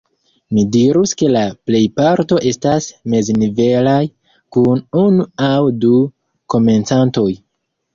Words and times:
Mi 0.57 0.61
dirus 0.75 1.13
ke 1.19 1.29
la 1.33 1.43
plejparto 1.69 2.39
estas 2.53 2.89
meznivelaj, 3.17 4.01
kun 4.57 4.85
unu 5.07 5.31
aŭ 5.53 5.57
du 5.87 5.97
komencantoj. 6.57 7.33